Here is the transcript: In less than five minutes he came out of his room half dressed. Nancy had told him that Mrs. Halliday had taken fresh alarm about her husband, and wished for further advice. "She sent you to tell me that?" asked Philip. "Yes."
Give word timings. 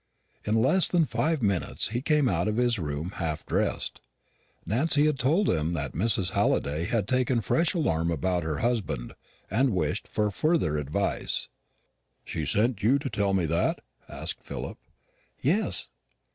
In 0.45 0.55
less 0.55 0.87
than 0.87 1.05
five 1.05 1.43
minutes 1.43 1.89
he 1.89 2.01
came 2.01 2.27
out 2.27 2.47
of 2.47 2.57
his 2.57 2.79
room 2.79 3.11
half 3.17 3.45
dressed. 3.45 4.01
Nancy 4.65 5.05
had 5.05 5.19
told 5.19 5.47
him 5.47 5.73
that 5.73 5.91
Mrs. 5.93 6.31
Halliday 6.31 6.85
had 6.85 7.07
taken 7.07 7.39
fresh 7.41 7.75
alarm 7.75 8.09
about 8.09 8.41
her 8.41 8.57
husband, 8.65 9.13
and 9.51 9.69
wished 9.75 10.07
for 10.07 10.31
further 10.31 10.79
advice. 10.79 11.49
"She 12.25 12.47
sent 12.47 12.81
you 12.81 12.97
to 12.97 13.11
tell 13.11 13.35
me 13.35 13.45
that?" 13.45 13.81
asked 14.09 14.41
Philip. 14.41 14.79
"Yes." 15.39 15.87